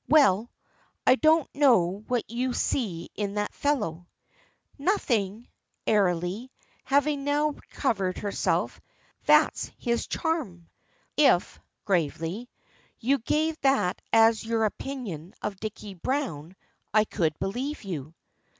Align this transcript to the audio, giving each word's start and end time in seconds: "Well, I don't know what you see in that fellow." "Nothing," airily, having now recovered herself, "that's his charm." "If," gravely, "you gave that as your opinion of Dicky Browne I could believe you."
"Well, 0.09 0.49
I 1.05 1.13
don't 1.13 1.47
know 1.53 2.03
what 2.07 2.27
you 2.27 2.53
see 2.53 3.11
in 3.13 3.35
that 3.35 3.53
fellow." 3.53 4.07
"Nothing," 4.79 5.47
airily, 5.85 6.51
having 6.85 7.23
now 7.23 7.49
recovered 7.49 8.17
herself, 8.17 8.81
"that's 9.27 9.71
his 9.77 10.07
charm." 10.07 10.67
"If," 11.17 11.59
gravely, 11.85 12.49
"you 12.97 13.19
gave 13.19 13.61
that 13.61 14.01
as 14.11 14.43
your 14.43 14.65
opinion 14.65 15.35
of 15.39 15.59
Dicky 15.59 15.93
Browne 15.93 16.55
I 16.91 17.05
could 17.05 17.37
believe 17.37 17.83
you." 17.83 18.15